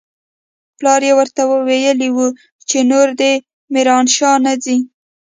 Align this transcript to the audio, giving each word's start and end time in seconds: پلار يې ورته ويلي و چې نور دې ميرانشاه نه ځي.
پلار 0.77 1.01
يې 1.07 1.13
ورته 1.19 1.41
ويلي 1.47 2.09
و 2.11 2.17
چې 2.69 2.77
نور 2.91 3.07
دې 3.19 3.33
ميرانشاه 3.73 4.35
نه 4.45 4.53
ځي. 4.63 4.77